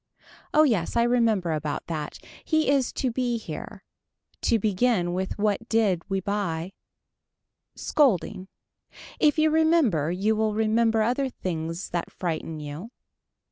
[0.51, 2.17] Oh yes I remember about that.
[2.43, 3.83] He is to be here.
[4.41, 6.73] To begin with what did we buy.
[7.75, 8.47] Scolding.
[9.19, 12.89] If you remember you will remember other things that frighten you.